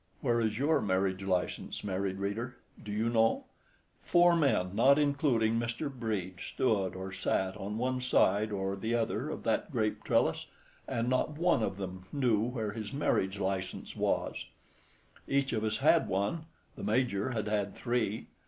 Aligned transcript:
Where 0.21 0.41
is 0.41 0.57
your 0.57 0.81
marriage 0.81 1.21
license, 1.21 1.83
married 1.83 2.17
reader? 2.17 2.57
Do 2.83 2.91
you 2.91 3.07
know? 3.07 3.45
Four 4.01 4.35
men, 4.35 4.71
not 4.75 4.97
including 4.97 5.59
Mr. 5.59 5.93
Brede, 5.93 6.39
stood 6.41 6.95
or 6.95 7.11
sat 7.11 7.55
on 7.55 7.77
one 7.77 8.01
side 8.01 8.51
or 8.51 8.75
the 8.75 8.95
other 8.95 9.29
of 9.29 9.43
that 9.43 9.71
grape 9.71 10.03
trellis, 10.03 10.47
and 10.87 11.07
not 11.07 11.37
one 11.37 11.61
of 11.61 11.77
them 11.77 12.07
knew 12.11 12.39
where 12.41 12.71
his 12.71 12.91
marriage 12.91 13.37
license 13.39 13.95
was. 13.95 14.47
Each 15.27 15.53
of 15.53 15.63
us 15.63 15.77
had 15.77 15.91
had 15.93 16.07
one—the 16.07 16.83
Major 16.83 17.29
had 17.33 17.47
had 17.47 17.75
three. 17.75 18.25